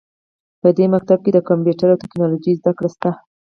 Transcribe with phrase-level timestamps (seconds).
[0.61, 3.09] په دې ښوونځي کې د کمپیوټر او ټکنالوژۍ زده کړه شته